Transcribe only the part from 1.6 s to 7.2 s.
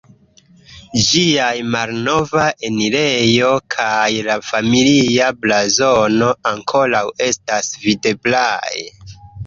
malnova enirejo kaj la familia blazono ankoraŭ